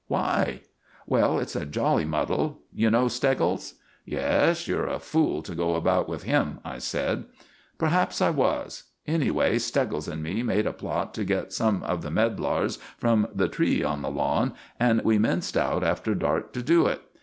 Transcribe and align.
"Why?" 0.07 0.61
"Well, 1.05 1.37
it's 1.37 1.55
a 1.55 1.63
jolly 1.63 2.05
muddle. 2.05 2.61
You 2.73 2.89
know 2.89 3.07
Steggles?" 3.07 3.75
"Yes, 4.03 4.67
you're 4.67 4.87
a 4.87 4.97
fool 4.97 5.43
to 5.43 5.53
go 5.53 5.75
about 5.75 6.09
with 6.09 6.23
him," 6.23 6.57
I 6.65 6.79
said. 6.79 7.25
"Perhaps 7.77 8.19
I 8.19 8.31
was. 8.31 8.85
Anyway, 9.05 9.59
Steggles 9.59 10.07
and 10.07 10.23
me 10.23 10.41
made 10.41 10.65
a 10.65 10.73
plot 10.73 11.13
to 11.13 11.23
get 11.23 11.53
some 11.53 11.83
of 11.83 12.01
the 12.01 12.09
medlars 12.09 12.77
from 12.97 13.27
the 13.31 13.47
tree 13.47 13.83
on 13.83 14.01
the 14.01 14.09
lawn, 14.09 14.55
and 14.79 15.01
we 15.03 15.19
minched 15.19 15.55
out 15.55 15.83
after 15.83 16.15
dark 16.15 16.51
to 16.53 16.63
do 16.63 16.87
it. 16.87 17.01